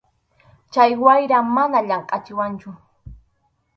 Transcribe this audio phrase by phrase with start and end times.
[0.73, 2.69] Chay wayram mana llamkʼachiwanchu.